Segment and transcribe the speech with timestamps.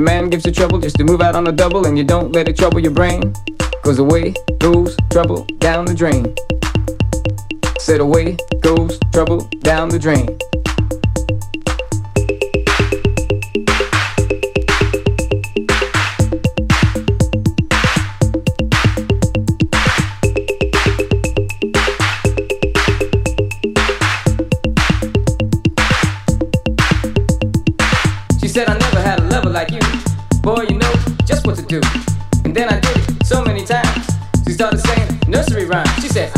[0.00, 2.32] your man gives you trouble just to move out on a double and you don't
[2.32, 3.34] let it trouble your brain.
[3.82, 6.34] Cause away goes trouble down the drain.
[7.78, 10.38] Said away goes trouble down the drain.
[31.70, 31.80] do.
[32.44, 34.04] And then I did it so many times.
[34.44, 35.94] She started saying nursery rhymes.
[36.02, 36.32] She said.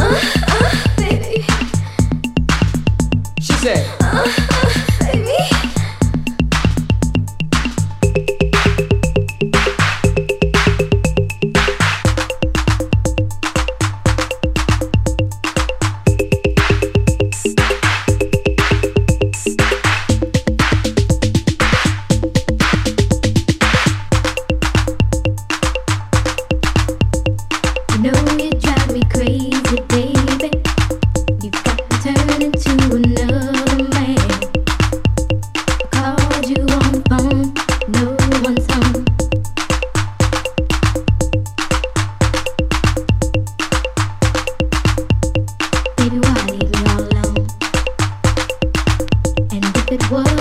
[49.92, 50.31] it was